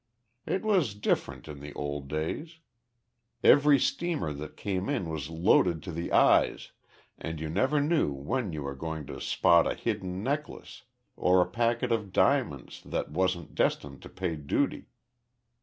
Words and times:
"It 0.47 0.63
was 0.63 0.95
different 0.95 1.47
in 1.47 1.59
the 1.59 1.75
old 1.75 2.07
days. 2.07 2.57
Every 3.43 3.77
steamer 3.77 4.33
that 4.33 4.57
came 4.57 4.89
in 4.89 5.07
was 5.09 5.29
loaded 5.29 5.83
to 5.83 5.91
the 5.91 6.11
eyes 6.11 6.71
and 7.19 7.39
you 7.39 7.49
never 7.49 7.79
knew 7.79 8.11
when 8.11 8.51
you 8.51 8.63
were 8.63 8.73
going 8.73 9.05
to 9.05 9.21
spot 9.21 9.67
a 9.71 9.75
hidden 9.75 10.23
necklace 10.23 10.85
or 11.15 11.39
a 11.39 11.45
packet 11.47 11.91
of 11.91 12.11
diamonds 12.11 12.81
that 12.83 13.11
wasn't 13.11 13.53
destined 13.53 14.01
to 14.01 14.09
pay 14.09 14.35
duty. 14.35 14.87